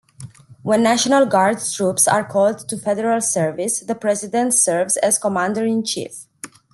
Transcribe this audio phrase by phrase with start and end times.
[0.63, 6.25] When National Guard troops are called to federal service, the President serves as Commander-in-Chief.